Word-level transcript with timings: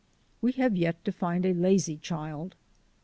We 0.41 0.53
have 0.53 0.75
yet 0.75 1.05
to 1.05 1.11
find 1.11 1.45
a 1.45 1.53
lazy 1.53 1.95
child. 1.97 2.55